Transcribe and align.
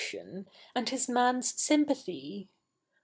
i, 0.13 0.45
and 0.73 0.89
his 0.89 1.07
ma?i^s 1.07 1.59
sympathy 1.59 2.49